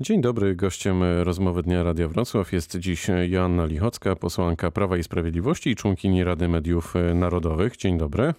Dzień 0.00 0.20
dobry. 0.20 0.56
Gościem 0.56 1.02
rozmowy 1.22 1.62
Dnia 1.62 1.82
Radia 1.82 2.08
Wrocław 2.08 2.52
jest 2.52 2.76
dziś 2.76 3.06
Joanna 3.28 3.66
Lichocka, 3.66 4.16
posłanka 4.16 4.70
Prawa 4.70 4.96
i 4.96 5.02
Sprawiedliwości 5.02 5.70
i 5.70 5.76
członkini 5.76 6.24
Rady 6.24 6.48
Mediów 6.48 6.94
Narodowych. 7.14 7.76
Dzień 7.76 7.98
dobry. 7.98 8.34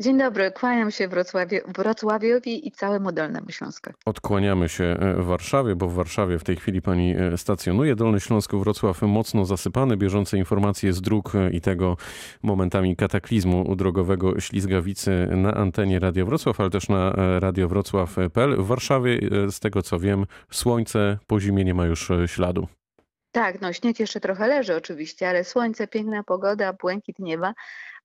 Dzień 0.00 0.18
dobry, 0.18 0.50
kłaniam 0.50 0.90
się 0.90 1.08
Wrocławie, 1.08 1.60
Wrocławiowi 1.68 2.68
i 2.68 2.72
całemu 2.72 3.12
Dolnemu 3.12 3.50
Śląskowi. 3.50 3.96
Odkłaniamy 4.04 4.68
się 4.68 4.96
w 5.16 5.24
Warszawie, 5.24 5.76
bo 5.76 5.88
w 5.88 5.94
Warszawie 5.94 6.38
w 6.38 6.44
tej 6.44 6.56
chwili 6.56 6.82
pani 6.82 7.14
stacjonuje. 7.36 7.96
Dolny 7.96 8.20
Śląsk 8.20 8.54
Wrocław 8.54 9.02
mocno 9.02 9.44
zasypany. 9.44 9.96
Bieżące 9.96 10.38
informacje 10.38 10.92
z 10.92 11.00
dróg 11.00 11.32
i 11.52 11.60
tego 11.60 11.96
momentami 12.42 12.96
kataklizmu 12.96 13.76
drogowego 13.76 14.40
ślizgawicy 14.40 15.28
na 15.36 15.54
antenie 15.54 15.98
Radio 15.98 16.26
Wrocław, 16.26 16.60
ale 16.60 16.70
też 16.70 16.88
na 16.88 17.12
Radio 17.40 17.68
Wrocław.pl. 17.68 18.56
W 18.56 18.66
Warszawie, 18.66 19.18
z 19.50 19.60
tego 19.60 19.82
co 19.82 19.98
wiem, 19.98 20.26
słońce 20.50 21.18
po 21.26 21.40
zimie 21.40 21.64
nie 21.64 21.74
ma 21.74 21.86
już 21.86 22.08
śladu. 22.26 22.68
Tak, 23.32 23.60
no 23.60 23.72
śnieg 23.72 24.00
jeszcze 24.00 24.20
trochę 24.20 24.46
leży 24.46 24.76
oczywiście, 24.76 25.28
ale 25.28 25.44
słońce, 25.44 25.86
piękna 25.86 26.22
pogoda, 26.22 26.72
błękit 26.72 27.18
nieba. 27.18 27.54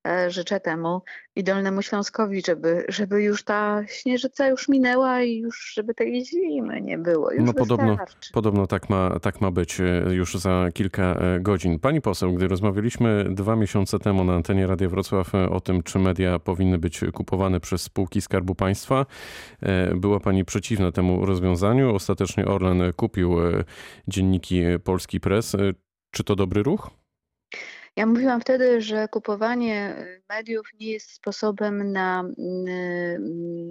E, 0.06 0.32
życzę 0.32 0.60
temu 0.60 1.02
i 1.36 1.44
Dolnemu 1.44 1.82
Śląskowi, 1.82 2.42
żeby, 2.48 2.86
żeby 2.90 3.24
już 3.24 3.44
ta 3.44 3.82
śnieżyca 3.88 4.48
już 4.48 4.70
minęła 4.70 5.22
i 5.22 5.38
już 5.38 5.72
żeby 5.74 5.94
tej 5.94 6.26
zimy 6.26 6.82
nie 6.82 6.98
było. 6.98 7.32
Już 7.32 7.44
no 7.46 7.54
podobno, 7.54 7.98
podobno 8.34 8.68
tak, 8.68 8.90
ma, 8.90 9.20
tak 9.20 9.42
ma 9.42 9.52
być 9.52 9.80
e, 9.80 9.84
już 10.14 10.36
za 10.36 10.68
kilka 10.74 11.04
e, 11.04 11.40
godzin. 11.40 11.80
Pani 11.80 12.02
poseł, 12.02 12.34
gdy 12.34 12.48
rozmawialiśmy 12.48 13.26
dwa 13.30 13.56
miesiące 13.56 14.00
temu 14.00 14.24
na 14.24 14.34
antenie 14.34 14.68
Radia 14.68 14.90
Wrocław 14.90 15.36
o 15.36 15.62
tym, 15.62 15.84
czy 15.84 16.00
media 16.00 16.40
powinny 16.40 16.78
być 16.78 17.02
kupowane 17.14 17.60
przez 17.60 17.82
spółki 17.82 18.22
Skarbu 18.22 18.56
Państwa, 18.56 19.06
była 19.96 20.20
pani 20.20 20.46
przeciwna 20.46 20.92
temu 20.92 21.26
rozwiązaniu. 21.26 21.96
Ostatecznie 21.96 22.46
Orlen 22.46 22.94
kupił 22.96 23.36
dzienniki 24.08 24.62
Polski 24.84 25.20
Press. 25.20 25.56
Czy 26.12 26.24
to 26.24 26.36
dobry 26.36 26.64
ruch? 26.64 27.05
Ja 27.96 28.06
mówiłam 28.06 28.42
wtedy, 28.42 28.82
że 28.82 29.08
kupowanie 29.08 29.96
y, 30.00 30.24
mediów 30.30 30.70
nie 30.80 30.92
jest 30.92 31.12
sposobem 31.12 31.92
na 31.92 32.24
y, 32.24 33.18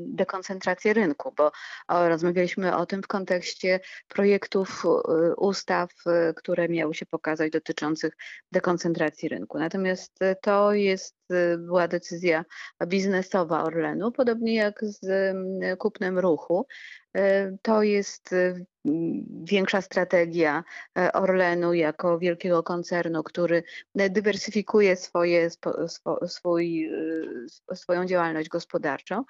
dekoncentrację 0.07 0.93
rynku, 0.93 1.35
bo 1.37 1.53
rozmawialiśmy 1.89 2.77
o 2.77 2.87
tym 2.87 3.03
w 3.03 3.07
kontekście 3.07 3.81
projektów 4.09 4.85
y, 4.85 5.35
ustaw, 5.37 5.91
które 6.37 6.69
miały 6.69 6.95
się 6.95 7.07
pokazać 7.07 7.53
dotyczących 7.53 8.17
dekoncentracji 8.53 9.29
rynku. 9.29 9.59
Natomiast 9.59 10.19
to 10.43 10.73
jest 10.73 11.17
była 11.59 11.89
decyzja 11.89 12.45
biznesowa 12.87 13.65
Orlenu, 13.65 14.13
podobnie 14.13 14.55
jak 14.55 14.85
z 14.85 15.35
kupnem 15.79 16.19
ruchu. 16.19 16.67
To 17.63 17.83
jest 17.83 18.35
większa 19.45 19.81
strategia 19.81 20.65
Orlenu 21.13 21.73
jako 21.75 22.19
wielkiego 22.19 22.63
koncernu, 22.63 23.23
który 23.23 23.63
dywersyfikuje 23.95 24.97
swoje, 24.97 25.51
swój, 26.27 26.91
e, 27.71 27.77
swoją 27.77 28.07
działalność 28.07 28.49
gospodarczą. 28.49 29.25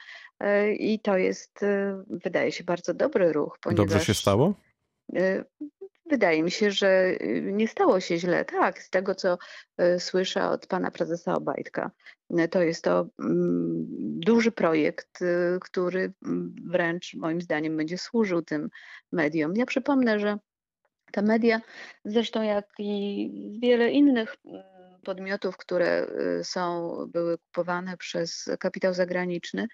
I 0.79 1.01
to 1.01 1.17
jest, 1.17 1.61
wydaje 2.08 2.53
się, 2.53 2.64
bardzo 2.64 2.95
dobry 2.95 3.33
ruch. 3.33 3.58
Ponieważ 3.61 3.86
Dobrze 3.86 4.05
się 4.05 4.14
stało? 4.14 4.55
Wydaje 6.07 6.43
mi 6.43 6.51
się, 6.51 6.71
że 6.71 7.17
nie 7.43 7.69
stało 7.69 8.01
się 8.01 8.19
źle. 8.19 8.45
Tak, 8.45 8.83
z 8.83 8.91
tego 8.91 9.15
co 9.15 9.39
słyszę 9.99 10.49
od 10.49 10.67
pana 10.67 10.91
prezesa 10.91 11.35
Obajtka, 11.35 11.91
to 12.51 12.63
jest 12.63 12.85
to 12.85 13.09
mm, 13.19 13.87
duży 14.21 14.53
projekt, 14.53 15.19
który 15.61 16.13
mm, 16.25 16.55
wręcz 16.67 17.15
moim 17.15 17.41
zdaniem 17.41 17.77
będzie 17.77 17.99
służył 17.99 18.43
tym 18.43 18.69
mediom. 19.13 19.53
Ja 19.57 19.67
przypomnę, 19.67 20.19
że 20.19 20.39
te 21.13 21.23
media, 21.23 21.61
zresztą 22.05 22.43
jak 22.43 22.67
i 22.79 23.59
wiele 23.63 23.91
innych 23.91 24.37
mm, 24.45 24.63
podmiotów, 25.05 25.57
które 25.57 26.07
są, 26.43 26.97
były 27.09 27.39
kupowane 27.39 27.97
przez 27.97 28.48
kapitał 28.61 28.95
zagraniczny, 28.95 29.67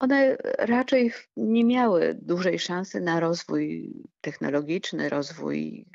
one 0.00 0.36
raczej 0.58 1.12
nie 1.36 1.64
miały 1.64 2.18
dużej 2.22 2.58
szansy 2.58 3.00
na 3.00 3.20
rozwój 3.20 3.92
technologiczny, 4.20 5.08
rozwój 5.08 5.86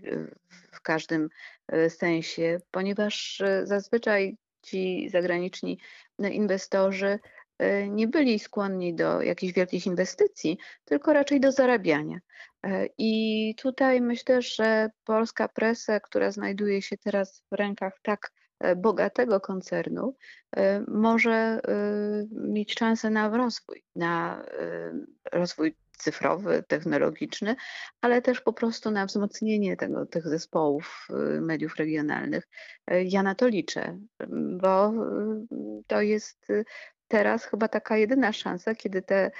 w 0.71 0.81
każdym 0.81 1.29
e, 1.67 1.89
sensie, 1.89 2.61
ponieważ 2.71 3.41
e, 3.41 3.67
zazwyczaj 3.67 4.37
ci 4.61 5.09
zagraniczni 5.09 5.79
inwestorzy 6.31 7.19
e, 7.57 7.89
nie 7.89 8.07
byli 8.07 8.39
skłonni 8.39 8.95
do 8.95 9.21
jakichś 9.21 9.53
wielkich 9.53 9.85
inwestycji, 9.85 10.57
tylko 10.85 11.13
raczej 11.13 11.39
do 11.39 11.51
zarabiania. 11.51 12.19
I 12.97 13.55
tutaj 13.57 14.01
myślę, 14.01 14.41
że 14.41 14.89
polska 15.03 15.47
presa, 15.47 15.99
która 15.99 16.31
znajduje 16.31 16.81
się 16.81 16.97
teraz 16.97 17.43
w 17.51 17.55
rękach 17.55 17.99
tak 18.01 18.31
E, 18.44 18.44
bogatego 18.75 19.39
koncernu 19.39 20.15
e, 20.55 20.83
może 20.87 21.31
e, 21.33 21.59
mieć 22.31 22.79
szansę 22.79 23.09
na 23.09 23.37
rozwój, 23.37 23.83
na 23.95 24.45
rozwój 25.31 25.75
cyfrowy, 25.97 26.63
technologiczny, 26.67 27.55
ale 28.01 28.21
też 28.21 28.41
po 28.41 28.53
prostu 28.53 28.91
na 28.91 29.05
wzmocnienie 29.05 29.77
tego, 29.77 30.05
tych 30.05 30.27
zespołów 30.27 31.07
mediów 31.41 31.75
regionalnych. 31.75 32.47
Ja 33.05 33.23
na 33.23 33.35
to 33.35 33.47
liczę, 33.47 33.97
bo 34.59 34.93
to 35.87 36.01
jest 36.01 36.47
teraz 37.07 37.45
chyba 37.45 37.67
taka 37.67 37.97
jedyna 37.97 38.33
szansa, 38.33 38.75
kiedy 38.75 39.01
te 39.01 39.31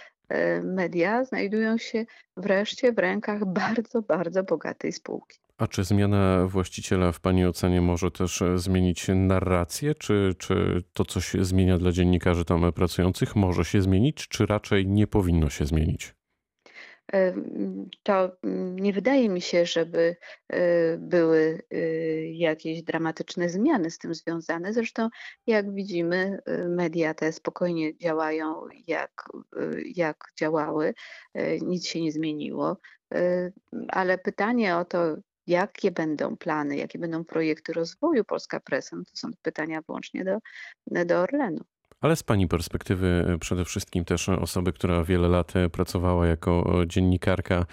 media 0.64 1.26
znajdują 1.26 1.78
się 1.78 2.06
wreszcie 2.38 2.92
w 2.92 3.00
rękach 3.00 3.46
bardzo, 3.46 4.02
bardzo 4.02 4.44
bogatej 4.44 4.92
spółki. 4.92 5.45
A 5.58 5.68
czy 5.68 5.84
zmiana 5.84 6.48
właściciela 6.48 7.12
w 7.12 7.20
Pani 7.20 7.46
ocenie 7.46 7.82
może 7.82 8.12
też 8.12 8.42
e, 8.42 8.58
zmienić 8.58 9.08
narrację? 9.16 9.96
Czy, 9.96 10.36
czy 10.38 10.84
to, 10.94 11.06
co 11.06 11.22
się 11.22 11.46
zmienia 11.46 11.78
dla 11.78 11.92
dziennikarzy 11.92 12.46
tam 12.46 12.74
pracujących, 12.74 13.36
może 13.36 13.66
się 13.66 13.82
zmienić, 13.82 14.28
czy 14.28 14.46
raczej 14.46 14.88
nie 14.88 15.08
powinno 15.08 15.50
się 15.50 15.66
zmienić? 15.66 16.16
To 18.04 18.38
mm, 18.44 18.80
nie 18.80 18.94
wydaje 18.94 19.30
mi 19.30 19.42
się, 19.42 19.66
żeby 19.66 20.16
e, 20.50 20.98
były 20.98 21.62
e, 21.72 21.78
jakieś 22.26 22.84
dramatyczne 22.84 23.50
zmiany 23.50 23.92
z 23.92 23.98
tym 23.98 24.14
związane. 24.14 24.74
Zresztą, 24.74 25.10
jak 25.48 25.74
widzimy, 25.74 26.40
media 26.70 27.14
te 27.14 27.32
spokojnie 27.32 27.98
działają, 27.98 28.62
jak, 28.88 29.30
jak 29.96 30.18
działały, 30.40 30.94
nic 31.62 31.88
się 31.88 32.02
nie 32.02 32.12
zmieniło. 32.12 32.78
Ale 33.88 34.18
pytanie 34.18 34.78
o 34.78 34.86
to, 34.86 35.16
jakie 35.48 35.92
będą 35.92 36.38
plany, 36.38 36.78
jakie 36.78 37.00
będą 37.00 37.26
projekty 37.26 37.74
rozwoju 37.74 38.24
Polska 38.24 38.60
Presa, 38.60 38.96
no 38.96 39.04
to 39.04 39.18
są 39.18 39.30
pytania 39.42 39.82
wyłącznie 39.82 40.26
do, 40.26 40.38
do 41.06 41.22
Orlenu. 41.22 41.64
Ale 42.02 42.16
z 42.16 42.24
Pani 42.24 42.48
perspektywy, 42.48 43.26
e, 43.28 43.38
przede 43.38 43.66
wszystkim 43.66 44.06
też 44.06 44.30
osoby, 44.30 44.74
która 44.74 45.04
wiele 45.04 45.28
lat 45.28 45.56
e, 45.56 45.70
pracowała 45.70 46.28
jako 46.28 46.82
e, 46.82 46.88
dziennikarka, 46.88 47.66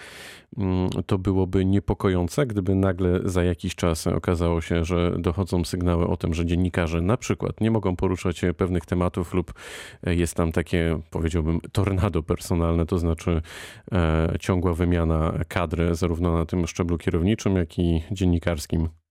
mm, 0.59 0.91
to 1.07 1.19
byłoby 1.19 1.65
niepokojące, 1.65 2.47
gdyby 2.47 2.75
nagle 2.75 3.21
za 3.25 3.45
jakiś 3.45 3.75
czas 3.75 4.07
okazało 4.07 4.61
się, 4.61 4.85
że 4.85 5.15
dochodzą 5.19 5.65
sygnały 5.65 6.07
o 6.07 6.17
tym, 6.17 6.35
że 6.35 6.47
dziennikarze 6.47 7.01
na 7.01 7.17
przykład 7.17 7.61
nie 7.61 7.71
mogą 7.71 7.97
poruszać 7.97 8.43
pewnych 8.57 8.87
tematów 8.87 9.35
lub 9.35 9.55
jest 10.07 10.35
tam 10.35 10.53
takie, 10.53 11.01
powiedziałbym, 11.11 11.61
tornado 11.73 12.23
personalne, 12.23 12.87
to 12.87 12.99
znaczy 12.99 13.43
ciągła 14.41 14.75
wymiana 14.75 15.39
kadry 15.49 15.95
zarówno 15.95 16.39
na 16.39 16.47
tym 16.47 16.67
szczeblu 16.67 16.99
kierowniczym, 16.99 17.57
jak 17.57 17.79
i 17.79 18.03
dziennikarskim. 18.11 19.02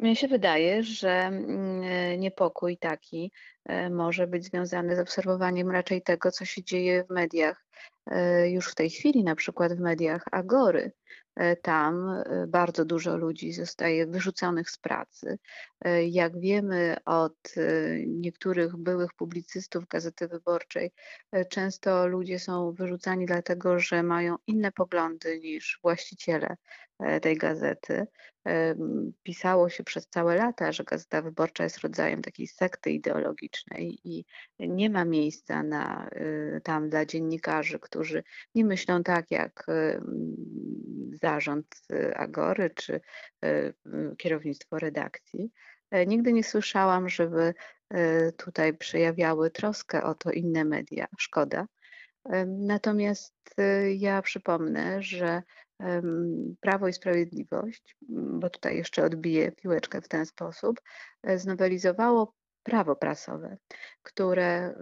Mnie 0.00 0.16
się 0.16 0.28
wydaje, 0.28 0.82
że 0.82 1.10
mm, 1.10 2.20
niepokój 2.20 2.78
taki 2.78 3.32
e, 3.64 3.90
może 3.90 4.26
być 4.26 4.44
związany 4.44 4.96
z 4.96 4.98
obserwowaniem 4.98 5.70
raczej 5.70 6.02
tego, 6.02 6.30
co 6.30 6.44
się 6.44 6.64
dzieje 6.64 7.04
w 7.04 7.10
mediach 7.10 7.64
e, 8.06 8.50
już 8.50 8.70
w 8.70 8.74
tej 8.74 8.90
chwili, 8.90 9.24
na 9.24 9.34
przykład 9.34 9.72
w 9.72 9.80
mediach 9.80 10.24
Agory. 10.32 10.92
E, 11.36 11.56
tam 11.56 12.22
bardzo 12.48 12.84
dużo 12.84 13.16
ludzi 13.16 13.52
zostaje 13.52 14.06
wyrzuconych 14.06 14.70
z 14.70 14.78
pracy. 14.78 15.38
Jak 16.08 16.40
wiemy 16.40 16.96
od 17.04 17.54
niektórych 18.06 18.76
byłych 18.76 19.14
publicystów 19.14 19.86
Gazety 19.86 20.28
Wyborczej, 20.28 20.92
często 21.48 22.06
ludzie 22.06 22.38
są 22.38 22.72
wyrzucani 22.72 23.26
dlatego, 23.26 23.78
że 23.78 24.02
mają 24.02 24.36
inne 24.46 24.72
poglądy 24.72 25.40
niż 25.40 25.78
właściciele 25.82 26.56
tej 27.22 27.36
gazety. 27.36 28.06
Pisało 29.22 29.68
się 29.68 29.84
przez 29.84 30.08
całe 30.08 30.36
lata, 30.36 30.72
że 30.72 30.84
Gazeta 30.84 31.22
Wyborcza 31.22 31.64
jest 31.64 31.78
rodzajem 31.78 32.22
takiej 32.22 32.46
sekty 32.46 32.90
ideologicznej 32.90 33.98
i 34.04 34.24
nie 34.58 34.90
ma 34.90 35.04
miejsca 35.04 35.62
na, 35.62 36.08
y, 36.56 36.60
tam 36.64 36.88
dla 36.88 37.06
dziennikarzy, 37.06 37.78
którzy 37.78 38.22
nie 38.54 38.64
myślą 38.64 39.02
tak 39.02 39.30
jak 39.30 39.66
zarząd 41.22 41.66
y, 41.92 42.16
Agory 42.16 42.70
czy 42.74 43.00
y, 43.44 43.74
kierownictwo 44.18 44.78
redakcji. 44.78 45.50
E, 45.90 46.06
nigdy 46.06 46.32
nie 46.32 46.44
słyszałam, 46.44 47.08
żeby 47.08 47.54
tutaj 48.36 48.76
przejawiały 48.76 49.50
troskę 49.50 50.02
o 50.02 50.14
to 50.14 50.30
inne 50.30 50.64
media. 50.64 51.06
Szkoda. 51.18 51.66
Natomiast 52.46 53.34
ja 53.96 54.22
przypomnę, 54.22 55.02
że 55.02 55.42
Prawo 56.60 56.88
i 56.88 56.92
Sprawiedliwość, 56.92 57.96
bo 58.10 58.50
tutaj 58.50 58.76
jeszcze 58.76 59.04
odbiję 59.04 59.52
piłeczkę 59.52 60.00
w 60.00 60.08
ten 60.08 60.26
sposób, 60.26 60.80
e, 61.22 61.38
znowelizowało 61.38 62.34
prawo 62.62 62.96
prasowe, 62.96 63.56
które 64.02 64.74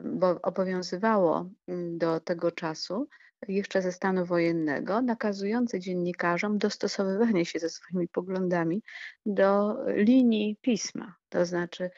obowiązywało 0.43 1.51
do 1.91 2.21
tego 2.21 2.51
czasu 2.51 3.09
jeszcze 3.49 3.83
ze 3.83 3.93
stanu 3.93 4.27
wojennego, 4.27 5.03
nakazujące 5.03 5.81
dziennikarzom 5.81 6.59
dostosowywanie 6.59 7.45
się 7.45 7.59
ze 7.59 7.71
swoimi 7.71 8.09
poglądami 8.09 8.83
do 9.27 9.77
linii 9.87 10.57
pisma. 10.61 11.15
To 11.29 11.47
znaczy, 11.47 11.91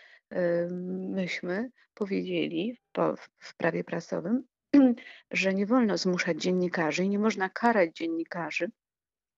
myśmy 1.08 1.70
powiedzieli 1.94 2.78
w 3.38 3.56
prawie 3.56 3.84
prasowym, 3.84 4.42
że 5.30 5.54
nie 5.54 5.66
wolno 5.66 5.98
zmuszać 5.98 6.42
dziennikarzy 6.42 7.04
i 7.04 7.08
nie 7.08 7.18
można 7.18 7.48
karać 7.48 7.96
dziennikarzy 7.96 8.70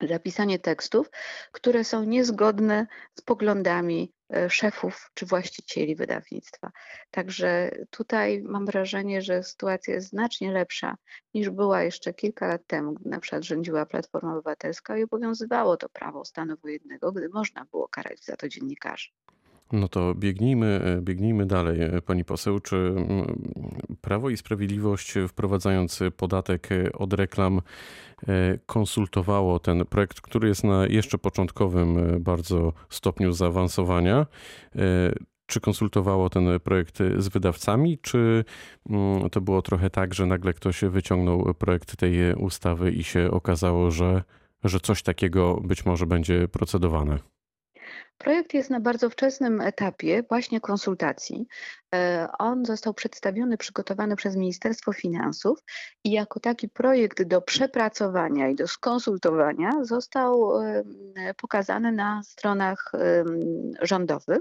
za 0.08 0.19
pisanie 0.19 0.58
tekstów, 0.58 1.11
które 1.52 1.85
są 1.85 2.05
niezgodne 2.05 2.87
z 3.14 3.23
poglądami 3.23 4.12
e, 4.35 4.50
szefów 4.50 5.11
czy 5.14 5.26
właścicieli 5.26 5.97
wydawnictwa. 5.97 6.70
Także 7.11 7.70
tutaj 7.91 8.43
mam 8.43 8.67
wrażenie, 8.67 9.23
że 9.23 9.43
sytuacja 9.43 9.94
jest 9.94 10.08
znacznie 10.08 10.52
lepsza 10.52 10.97
niż 11.35 11.50
była 11.50 11.82
jeszcze 11.82 12.14
kilka 12.14 12.47
lat 12.47 12.67
temu, 12.67 12.93
gdy 12.93 13.11
na 13.11 13.20
przykład 13.20 13.44
rządziła 13.44 13.87
Platforma 13.87 14.32
Obywatelska 14.32 14.99
i 14.99 15.02
obowiązywało 15.02 15.76
to 15.76 15.88
prawo 15.88 16.25
stanu 16.25 16.56
wojennego, 16.56 17.12
gdy 17.12 17.29
można 17.29 17.64
było 17.64 17.88
karać 17.88 18.25
za 18.25 18.37
to 18.37 18.49
dziennikarzy. 18.49 19.08
No 19.73 19.89
to 19.89 20.15
biegnijmy, 20.15 20.81
e, 20.85 21.03
biegnijmy 21.03 21.47
dalej, 21.47 21.83
e, 21.83 22.03
pani 22.03 22.25
poseł. 22.25 22.61
Czy 22.61 22.77
mm, 22.77 23.43
Prawo 24.01 24.31
i 24.31 24.37
Sprawiedliwość, 24.37 25.15
wprowadzając 25.29 26.01
podatek 26.17 26.69
od 26.93 27.13
reklam, 27.13 27.61
e, 28.29 28.59
konsultowało 28.67 29.59
ten 29.59 29.85
projekt, 29.85 30.21
który 30.21 30.49
jest 30.49 30.65
na 30.65 30.87
jeszcze 30.87 31.19
początkowym 31.19 32.21
bardzo 32.21 32.73
stopniu 32.89 33.33
zaawansowania? 33.33 34.27
Czy 35.47 35.61
konsultowało 35.61 36.31
ten 36.31 36.61
projekt 36.61 36.99
z 37.19 37.29
wydawcami, 37.29 37.99
czy 37.99 38.45
mm, 38.91 39.31
to 39.31 39.41
było 39.41 39.63
trochę 39.63 39.91
tak, 39.91 40.15
że 40.15 40.27
nagle 40.27 40.53
ktoś 40.55 40.81
wyciągnął 40.83 41.55
projekt 41.55 41.97
tej 41.97 42.35
ustawy 42.35 42.91
i 42.91 43.05
się 43.05 43.31
okazało, 43.31 43.91
że, 43.91 44.23
że 44.65 44.81
coś 44.81 45.03
takiego 45.03 45.61
być 45.65 45.87
może 45.87 46.07
będzie 46.07 46.49
procedowane? 46.49 47.19
Projekt 48.21 48.55
jest 48.55 48.71
na 48.71 48.81
bardzo 48.81 49.11
wczesnym 49.11 49.61
etapie 49.61 50.23
właśnie 50.29 50.61
konsultacji. 50.61 51.47
E, 51.95 52.29
on 52.39 52.65
został 52.65 52.95
przedstawiony, 52.95 53.57
przygotowany 53.57 54.17
przez 54.17 54.37
Ministerstwo 54.37 54.93
Finansów 54.93 55.59
i 56.05 56.11
jako 56.11 56.41
taki 56.41 56.69
projekt 56.69 57.23
do 57.23 57.43
przepracowania 57.43 58.49
i 58.49 58.55
do 58.55 58.69
skonsultowania 58.69 59.71
został 59.83 60.53
pokazany 61.37 61.93
na 61.93 62.23
stronach 62.23 62.93
rządowych. 63.83 64.41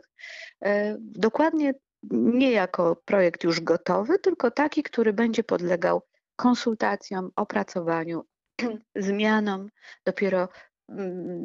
E, 0.65 0.95
dokładnie 0.99 1.73
nie 2.11 2.51
jako 2.51 2.95
projekt 3.05 3.43
już 3.43 3.61
gotowy, 3.61 4.19
tylko 4.19 4.51
taki, 4.51 4.83
który 4.83 5.13
będzie 5.13 5.43
podlegał 5.43 6.01
konsultacjom, 6.35 7.31
opracowaniu, 7.35 8.25
zmianom. 8.95 9.69
Dopiero 10.05 10.49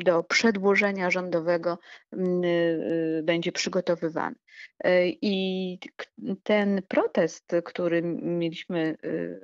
do 0.05 0.23
przedłożenia 0.23 1.11
rządowego 1.11 1.79
mm, 2.13 2.45
y, 2.45 3.23
będzie 3.25 3.53
przygotowywany. 3.53 4.37
E, 4.85 5.09
I 5.09 5.79
ten 6.43 6.83
protest, 6.89 7.53
który 7.65 8.03
mieliśmy 8.23 8.97
y, 9.05 9.41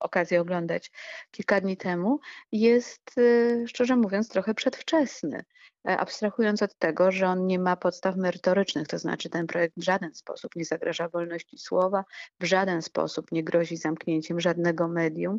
okazję 0.00 0.40
oglądać 0.40 0.90
kilka 1.30 1.60
dni 1.60 1.76
temu, 1.76 2.20
jest 2.52 3.18
y, 3.18 3.64
szczerze 3.68 3.96
mówiąc 3.96 4.28
trochę 4.28 4.54
przedwczesny. 4.54 5.44
E, 5.88 5.98
abstrahując 5.98 6.62
od 6.62 6.78
tego, 6.78 7.12
że 7.12 7.26
on 7.26 7.46
nie 7.46 7.58
ma 7.58 7.76
podstaw 7.76 8.16
merytorycznych, 8.16 8.88
to 8.88 8.98
znaczy 8.98 9.30
ten 9.30 9.46
projekt 9.46 9.74
w 9.76 9.82
żaden 9.82 10.14
sposób 10.14 10.56
nie 10.56 10.64
zagraża 10.64 11.08
wolności 11.08 11.58
słowa, 11.58 12.04
w 12.40 12.44
żaden 12.44 12.82
sposób 12.82 13.32
nie 13.32 13.44
grozi 13.44 13.76
zamknięciem 13.76 14.40
żadnego 14.40 14.88
medium, 14.88 15.38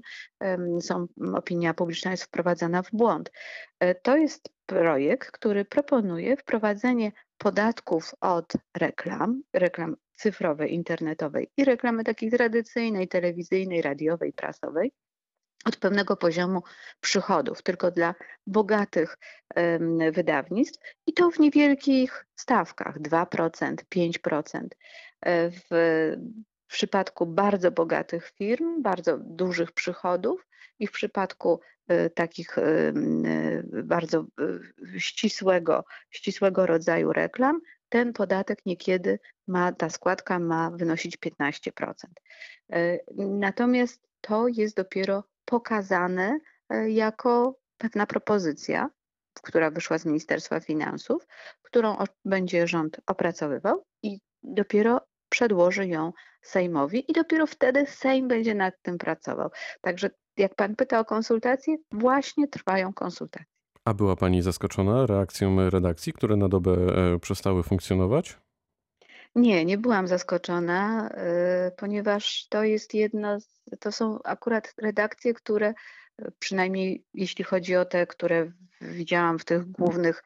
są, 0.82 1.08
opinia 1.36 1.74
publiczna 1.74 2.12
jest 2.12 2.24
wprowadzana 2.24 2.82
w 2.82 2.92
błąd. 2.92 3.32
E, 3.80 3.96
to 3.96 4.18
jest 4.18 4.50
projekt, 4.66 5.32
który 5.32 5.66
proponuje 5.66 6.38
wprowadzenie 6.38 7.12
podatków 7.38 8.12
od 8.22 8.54
reklam, 8.78 9.42
reklam 9.54 9.96
cyfrowej, 10.16 10.74
internetowej 10.74 11.52
i 11.58 11.66
reklamy 11.66 12.04
takiej 12.04 12.32
tradycyjnej, 12.32 13.08
telewizyjnej, 13.08 13.82
radiowej, 13.82 14.34
prasowej, 14.34 14.92
od 15.66 15.78
pewnego 15.78 16.18
poziomu 16.18 16.64
przychodów, 17.02 17.64
tylko 17.64 17.92
dla 17.92 18.16
bogatych 18.48 19.18
wydawnictw 20.12 20.80
i 21.08 21.14
to 21.14 21.32
w 21.32 21.40
niewielkich 21.40 22.26
stawkach 22.36 23.00
2%, 23.00 23.76
5%. 23.96 24.68
E, 25.22 25.52
w 25.52 25.68
przypadku 26.68 27.26
bardzo 27.26 27.72
bogatych 27.72 28.32
firm, 28.38 28.82
bardzo 28.82 29.18
dużych 29.18 29.72
przychodów 29.72 30.48
i 30.80 30.88
w 30.88 30.92
przypadku 30.92 31.60
e, 31.88 32.10
takich 32.10 32.58
e, 32.58 32.94
bardzo 33.84 34.26
ścisłego, 34.98 35.86
ścisłego 36.10 36.66
rodzaju 36.66 37.14
reklam, 37.14 37.62
ten 37.90 38.14
podatek 38.14 38.66
niekiedy 38.66 39.20
ma, 39.48 39.72
ta 39.72 39.90
składka 39.90 40.40
ma 40.40 40.72
wynosić 40.72 41.18
15%. 41.18 41.92
Natomiast 43.18 44.02
to 44.22 44.48
jest 44.48 44.76
dopiero 44.76 45.24
pokazane 45.46 46.40
e, 46.70 46.90
jako 46.90 47.56
pewna 47.78 48.06
propozycja, 48.06 48.90
która 49.42 49.72
wyszła 49.72 49.98
z 49.98 50.06
Ministerstwa 50.06 50.60
Finansów, 50.60 51.28
którą 51.62 51.98
będzie 52.26 52.68
rząd 52.68 53.02
opracowywał 53.08 53.84
i 54.04 54.20
dopiero 54.44 55.02
przedłoży 55.30 55.88
ją 55.88 56.14
Sejmowi 56.42 57.12
i 57.12 57.14
dopiero 57.14 57.48
wtedy 57.48 57.86
Sejm 57.86 58.28
będzie 58.28 58.56
nad 58.56 58.74
tym 58.82 58.98
pracował. 58.98 59.50
Także 59.82 60.10
jak 60.38 60.56
pan 60.56 60.76
pyta 60.76 61.00
o 61.00 61.06
konsultacje, 61.06 61.78
właśnie 61.92 62.48
trwają 62.48 62.94
konsultacje. 62.94 63.46
A 63.86 63.94
była 63.94 64.16
pani 64.16 64.42
zaskoczona 64.42 65.06
reakcją 65.06 65.70
redakcji, 65.70 66.14
które 66.14 66.36
na 66.36 66.50
dobę 66.50 66.72
e, 66.72 67.20
przestały 67.20 67.64
funkcjonować? 67.64 68.38
Nie, 69.36 69.66
nie 69.66 69.78
byłam 69.78 70.08
zaskoczona, 70.08 71.10
y, 71.68 71.72
ponieważ 71.72 72.48
to 72.50 72.64
jest 72.64 72.94
jedno 72.94 73.40
z 73.40 73.56
to 73.80 73.92
są 73.92 74.20
akurat 74.24 74.74
redakcje, 74.78 75.34
które 75.34 75.74
przynajmniej 76.40 77.06
jeśli 77.14 77.44
chodzi 77.44 77.76
o 77.76 77.86
te, 77.86 78.08
które 78.08 78.52
widziałam 78.82 79.40
w 79.40 79.46
tych 79.46 79.72
głównych 79.72 80.24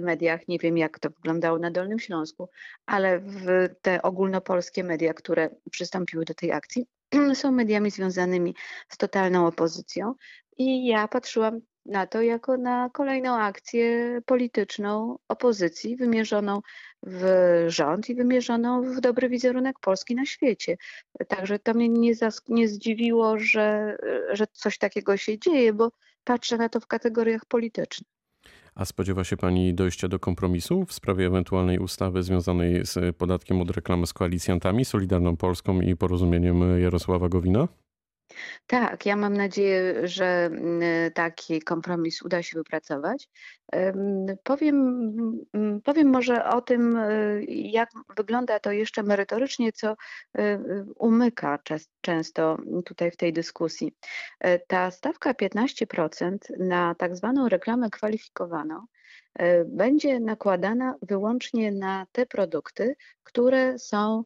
mediach, 0.00 0.48
nie 0.48 0.58
wiem 0.58 0.78
jak 0.78 0.98
to 0.98 1.10
wyglądało 1.10 1.58
na 1.58 1.70
Dolnym 1.70 1.98
Śląsku, 1.98 2.48
ale 2.86 3.20
w 3.20 3.46
te 3.82 4.02
ogólnopolskie 4.02 4.84
media, 4.84 5.14
które 5.14 5.50
przystąpiły 5.70 6.24
do 6.24 6.34
tej 6.34 6.52
akcji, 6.52 6.86
są 7.34 7.52
mediami 7.52 7.90
związanymi 7.90 8.54
z 8.88 8.96
totalną 8.96 9.46
opozycją. 9.46 10.14
I 10.58 10.86
ja 10.86 11.08
patrzyłam 11.08 11.60
na 11.86 12.06
to 12.06 12.22
jako 12.22 12.56
na 12.56 12.90
kolejną 12.90 13.36
akcję 13.36 14.20
polityczną 14.26 15.18
opozycji 15.28 15.96
wymierzoną 15.96 16.60
w 17.02 17.24
rząd 17.68 18.10
i 18.10 18.14
wymierzoną 18.14 18.82
w 18.82 19.00
dobry 19.00 19.28
wizerunek 19.28 19.78
Polski 19.80 20.14
na 20.14 20.26
świecie. 20.26 20.76
Także 21.28 21.58
to 21.58 21.74
mnie 21.74 21.88
nie, 21.88 22.12
nie 22.48 22.68
zdziwiło, 22.68 23.38
że, 23.38 23.96
że 24.32 24.46
coś 24.52 24.78
takiego 24.78 25.16
się 25.16 25.38
dzieje, 25.38 25.72
bo 25.72 25.92
patrzę 26.24 26.56
na 26.56 26.68
to 26.68 26.80
w 26.80 26.86
kategoriach 26.86 27.44
politycznych. 27.44 28.10
A 28.74 28.84
spodziewa 28.84 29.24
się 29.24 29.36
Pani 29.36 29.74
dojścia 29.74 30.08
do 30.08 30.18
kompromisu 30.18 30.84
w 30.84 30.92
sprawie 30.92 31.26
ewentualnej 31.26 31.78
ustawy 31.78 32.22
związanej 32.22 32.86
z 32.86 33.16
podatkiem 33.16 33.60
od 33.60 33.70
reklamy 33.70 34.06
z 34.06 34.12
koalicjantami, 34.12 34.84
Solidarną 34.84 35.36
Polską 35.36 35.80
i 35.80 35.96
porozumieniem 35.96 36.80
Jarosława 36.80 37.28
Gowina? 37.28 37.68
Tak, 38.66 39.06
ja 39.06 39.16
mam 39.16 39.36
nadzieję, 39.36 40.08
że 40.08 40.26
mm, 40.26 41.12
taki 41.12 41.62
kompromis 41.62 42.22
uda 42.22 42.42
się 42.42 42.58
wypracować. 42.58 43.28
Powiem, 44.42 44.76
mm, 45.54 45.80
powiem 45.80 46.08
może 46.08 46.44
o 46.44 46.60
tym, 46.60 46.96
y, 46.96 47.44
jak 47.48 47.90
wygląda 48.16 48.60
to 48.60 48.72
jeszcze 48.72 49.02
merytorycznie, 49.02 49.72
co 49.72 49.92
y, 49.92 50.58
umyka 50.96 51.58
często 52.00 52.58
tutaj 52.84 53.10
w 53.10 53.16
tej 53.16 53.32
dyskusji. 53.32 53.94
E, 54.40 54.58
ta 54.58 54.90
stawka 54.90 55.34
15% 55.34 56.38
na 56.58 56.94
tak 56.94 57.16
zwaną 57.16 57.48
reklamę 57.48 57.90
kwalifikowaną 57.90 58.86
e, 59.34 59.64
będzie 59.64 60.20
nakładana 60.20 60.94
wyłącznie 61.02 61.72
na 61.72 62.06
te 62.12 62.26
produkty, 62.26 62.96
które 63.22 63.78
są 63.78 64.24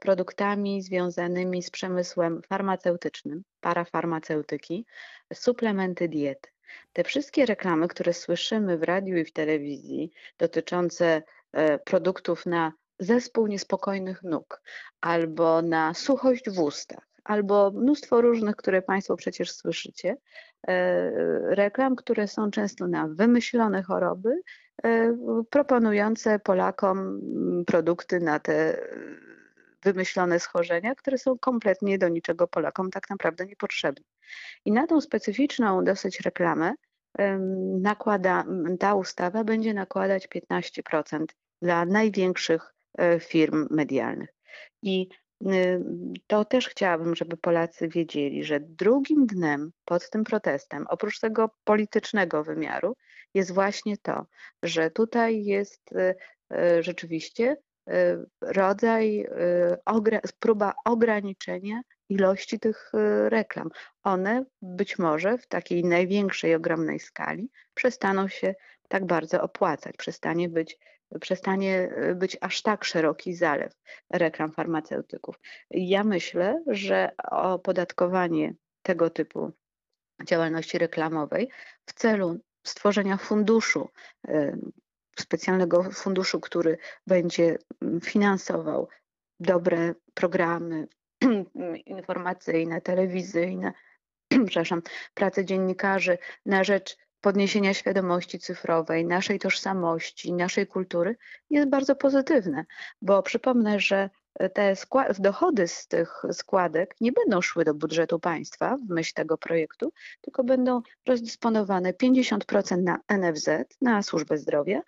produktami 0.00 0.82
związanymi 0.82 1.62
z 1.62 1.70
przemysłem 1.70 2.42
farmaceutycznym, 2.42 3.42
parafarmaceutyki, 3.60 4.86
suplementy 5.34 6.08
diety. 6.08 6.50
Te 6.92 7.04
wszystkie 7.04 7.46
reklamy, 7.46 7.88
które 7.88 8.12
słyszymy 8.12 8.78
w 8.78 8.82
radiu 8.82 9.16
i 9.16 9.24
w 9.24 9.32
telewizji 9.32 10.10
dotyczące 10.38 11.22
y, 11.56 11.78
produktów 11.84 12.46
na 12.46 12.72
zespół 12.98 13.46
niespokojnych 13.46 14.22
nóg 14.22 14.62
albo 15.00 15.62
na 15.62 15.94
suchość 15.94 16.50
w 16.50 16.60
ustach, 16.60 17.08
albo 17.24 17.70
mnóstwo 17.70 18.20
różnych, 18.20 18.56
które 18.56 18.82
Państwo 18.82 19.16
przecież 19.16 19.52
słyszycie, 19.52 20.16
reklam, 21.48 21.96
które 21.96 22.28
są 22.28 22.50
często 22.50 22.88
na 22.88 23.08
wymyślone 23.08 23.82
choroby, 23.82 24.40
proponujące 25.50 26.38
Polakom 26.38 27.20
produkty 27.66 28.20
na 28.20 28.38
te 28.38 28.78
wymyślone 29.84 30.40
schorzenia, 30.40 30.94
które 30.94 31.18
są 31.18 31.38
kompletnie 31.38 31.98
do 31.98 32.08
niczego 32.08 32.48
Polakom 32.48 32.90
tak 32.90 33.10
naprawdę 33.10 33.46
niepotrzebne. 33.46 34.04
I 34.64 34.72
na 34.72 34.86
tą 34.86 35.00
specyficzną 35.00 35.84
dosyć 35.84 36.20
reklamę 36.20 36.72
nakłada, 37.80 38.44
ta 38.80 38.94
ustawa 38.94 39.44
będzie 39.44 39.74
nakładać 39.74 40.28
15% 40.28 41.24
dla 41.62 41.84
największych 41.84 42.74
e, 42.98 43.20
firm 43.20 43.66
medialnych. 43.70 44.34
I 44.82 45.08
to 46.26 46.44
też 46.44 46.68
chciałabym, 46.68 47.16
żeby 47.16 47.36
Polacy 47.36 47.88
wiedzieli, 47.88 48.44
że 48.44 48.60
drugim 48.60 49.26
dnem 49.26 49.72
pod 49.84 50.10
tym 50.10 50.24
protestem, 50.24 50.86
oprócz 50.88 51.20
tego 51.20 51.50
politycznego 51.64 52.44
wymiaru, 52.44 52.96
jest 53.34 53.54
właśnie 53.54 53.96
to, 53.96 54.26
że 54.62 54.90
tutaj 54.90 55.44
jest 55.44 55.92
e, 55.92 56.14
e, 56.50 56.82
rzeczywiście 56.82 57.56
rodzaj, 58.40 59.26
próba 60.38 60.74
ograniczenia 60.84 61.80
ilości 62.08 62.60
tych 62.60 62.92
reklam. 63.28 63.70
One 64.02 64.44
być 64.62 64.98
może 64.98 65.38
w 65.38 65.46
takiej 65.46 65.84
największej, 65.84 66.54
ogromnej 66.54 67.00
skali 67.00 67.50
przestaną 67.74 68.28
się 68.28 68.54
tak 68.88 69.06
bardzo 69.06 69.42
opłacać, 69.42 69.96
przestanie 69.96 70.48
być, 70.48 70.78
przestanie 71.20 71.94
być 72.14 72.38
aż 72.40 72.62
tak 72.62 72.84
szeroki 72.84 73.34
zalew 73.34 73.72
reklam 74.10 74.52
farmaceutyków. 74.52 75.40
Ja 75.70 76.04
myślę, 76.04 76.62
że 76.66 77.10
opodatkowanie 77.30 78.54
tego 78.82 79.10
typu 79.10 79.52
działalności 80.24 80.78
reklamowej 80.78 81.50
w 81.86 81.92
celu 81.92 82.38
stworzenia 82.66 83.16
funduszu 83.16 83.88
specjalnego 85.18 85.82
funduszu, 85.82 86.40
który 86.40 86.78
będzie 87.06 87.58
mm, 87.82 88.00
finansował 88.00 88.88
dobre 89.40 89.94
programy 90.14 90.88
informacyjne, 91.86 92.80
telewizyjne, 92.80 93.72
przepraszam, 94.46 94.82
pracę 95.14 95.44
dziennikarzy 95.44 96.18
na 96.46 96.64
rzecz 96.64 96.96
podniesienia 97.20 97.74
świadomości 97.74 98.38
cyfrowej, 98.38 99.06
naszej 99.06 99.38
tożsamości, 99.38 100.32
naszej 100.32 100.66
kultury 100.66 101.16
jest 101.50 101.68
bardzo 101.68 101.96
pozytywne, 101.96 102.64
bo 103.02 103.22
przypomnę, 103.22 103.80
że 103.80 104.10
te 104.54 104.74
dochody 105.18 105.68
z 105.68 105.86
tych 105.86 106.22
składek 106.32 106.94
nie 107.00 107.12
będą 107.12 107.42
szły 107.42 107.64
do 107.64 107.74
budżetu 107.74 108.18
państwa 108.18 108.76
w 108.76 108.88
myśl 108.88 109.14
tego 109.14 109.38
projektu, 109.38 109.92
tylko 110.20 110.44
będą 110.44 110.82
rozdysponowane 111.06 111.92
50% 111.92 112.82
na 112.82 112.98
NFZ, 113.18 113.48
na 113.80 114.02
służbę 114.02 114.38
zdrowia, 114.38 114.82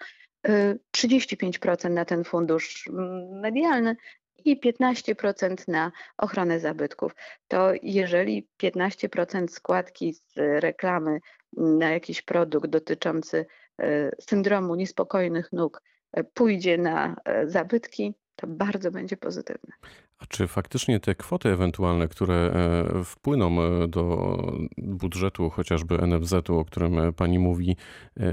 35% 0.96 1.90
na 1.90 2.04
ten 2.04 2.24
fundusz 2.24 2.88
mm, 2.88 3.40
medialny 3.40 3.96
i 4.44 4.60
15% 4.60 5.68
na 5.68 5.92
ochronę 6.18 6.60
zabytków. 6.60 7.14
To 7.48 7.72
jeżeli 7.82 8.48
15% 8.62 9.48
składki 9.48 10.14
z 10.14 10.34
reklamy 10.36 11.20
na 11.56 11.90
jakiś 11.90 12.22
produkt 12.22 12.70
dotyczący 12.70 13.46
e, 13.78 14.10
syndromu 14.20 14.74
niespokojnych 14.74 15.52
nóg 15.52 15.82
e, 16.12 16.24
pójdzie 16.24 16.78
na 16.78 17.16
zabytki, 17.44 18.14
to 18.36 18.46
bardzo 18.46 18.90
będzie 18.90 19.16
pozytywne. 19.16 19.72
A 20.18 20.26
czy 20.26 20.46
faktycznie 20.46 21.00
te 21.00 21.14
kwoty 21.14 21.48
ewentualne, 21.48 22.08
które 22.08 22.34
e, 22.34 23.04
wpłyną 23.04 23.62
e, 23.62 23.88
do 23.88 24.36
budżetu 24.78 25.50
chociażby 25.50 25.98
NFZ-u, 26.06 26.58
o 26.58 26.64
którym 26.64 26.98
e, 26.98 27.12
pani 27.12 27.38
mówi, 27.38 27.76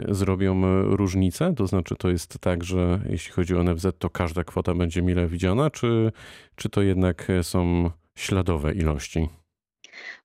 zrobią 0.10 0.62
różnicę? 0.96 1.55
To 1.55 1.67
znaczy 1.67 1.96
to 1.96 2.10
jest 2.10 2.39
tak, 2.39 2.63
że 2.63 3.00
jeśli 3.10 3.31
chodzi 3.31 3.55
o 3.55 3.63
NFZ, 3.63 3.88
to 4.00 4.10
każda 4.10 4.43
kwota 4.43 4.74
będzie 4.74 5.01
mile 5.01 5.27
widziana, 5.27 5.70
czy, 5.70 6.12
czy 6.55 6.70
to 6.70 6.81
jednak 6.81 7.27
są 7.41 7.91
śladowe 8.15 8.74
ilości? 8.74 9.40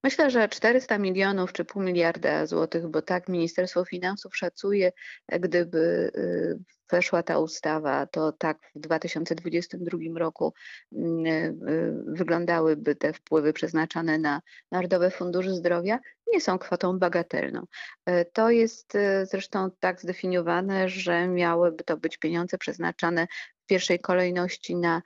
Myślę, 0.04 0.30
że 0.30 0.48
400 0.48 0.98
milionów 0.98 1.52
czy 1.52 1.64
pół 1.64 1.82
miliarda 1.82 2.46
złotych, 2.46 2.88
bo 2.88 3.02
tak 3.02 3.28
Ministerstwo 3.28 3.84
Finansów 3.84 4.36
szacuje, 4.36 4.92
gdyby 5.40 6.10
y, 6.16 6.58
weszła 6.90 7.22
ta 7.22 7.38
ustawa, 7.38 8.06
to 8.06 8.32
tak 8.32 8.58
w 8.74 8.80
2022 8.80 9.98
roku 10.16 10.54
mm, 10.92 11.26
y, 11.26 11.94
wyglądałyby 12.06 12.96
te 12.96 13.12
wpływy 13.12 13.52
przeznaczane 13.52 14.18
na 14.18 14.40
Narodowy 14.72 15.10
Fundusz 15.10 15.48
Zdrowia, 15.48 15.98
nie 16.32 16.40
są 16.40 16.58
kwotą 16.58 16.98
bagatelną. 16.98 17.62
Y, 18.08 18.26
to 18.32 18.50
jest 18.50 18.92
zresztą 19.22 19.70
tak 19.80 20.00
zdefiniowane, 20.00 20.88
że 20.88 21.28
miałyby 21.28 21.84
to 21.84 21.96
być 21.96 22.18
pieniądze 22.18 22.58
przeznaczane 22.58 23.26
w 23.64 23.66
pierwszej 23.66 23.98
kolejności 24.00 24.76
na 24.76 25.02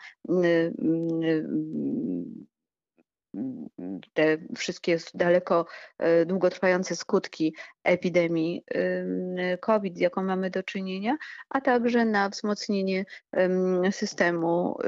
te 4.13 4.39
wszystkie 4.57 4.99
daleko 5.15 5.67
e, 5.99 6.27
długotrwające 6.27 6.97
skutki 6.97 7.55
epidemii 7.85 8.65
COVID, 9.61 9.97
z 9.97 10.01
jaką 10.01 10.23
mamy 10.23 10.51
do 10.51 10.63
czynienia, 10.63 11.17
a 11.49 11.61
także 11.61 12.05
na 12.05 12.29
wzmocnienie 12.29 13.05
systemu 13.91 14.79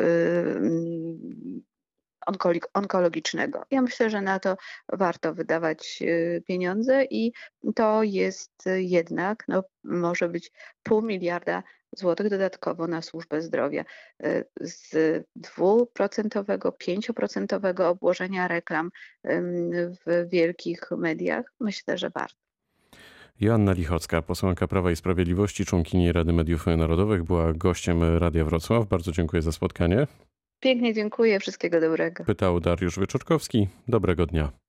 onkologicznego. 2.75 3.63
Ja 3.71 3.83
myślę, 3.83 4.11
że 4.11 4.23
na 4.23 4.39
to 4.39 4.57
warto 4.93 5.35
wydawać 5.35 6.03
e, 6.03 6.41
pieniądze 6.41 7.05
i 7.05 7.33
to 7.75 8.03
jest 8.03 8.53
jednak, 8.77 9.45
no, 9.49 9.63
może 9.85 10.29
być 10.29 10.53
pół 10.83 11.03
miliarda 11.03 11.63
złotych 11.97 12.29
dodatkowo 12.29 12.87
na 12.87 13.03
służbę 13.03 13.43
zdrowia. 13.43 13.85
E, 14.23 14.45
z 14.61 14.97
dwuprocentowego, 15.37 16.73
pięcioprocentowego 16.73 17.89
obłożenia 17.89 18.49
reklam 18.49 18.91
w 20.07 20.29
wielkich 20.29 20.91
mediach 20.91 21.45
myślę, 21.61 21.99
że 21.99 22.11
warto. 22.11 22.43
Joanna 23.41 23.73
Lichocka, 23.73 24.23
posłanka 24.23 24.69
Prawa 24.69 24.91
i 24.91 24.97
Sprawiedliwości, 24.97 25.65
członkini 25.65 26.13
Rady 26.13 26.33
Mediów 26.33 26.67
Narodowych, 26.67 27.23
była 27.23 27.53
gościem 27.53 28.19
Radia 28.19 28.45
Wrocław. 28.45 28.89
Bardzo 28.89 29.13
dziękuję 29.13 29.43
za 29.43 29.53
spotkanie. 29.53 30.07
Pięknie 30.61 30.95
dziękuję, 30.95 31.41
wszystkiego 31.41 31.81
dobrego. 31.81 32.25
Pytał 32.25 32.61
Dariusz 32.61 32.99
Wyczorkowski. 32.99 33.69
Dobrego 33.89 34.27
dnia. 34.27 34.62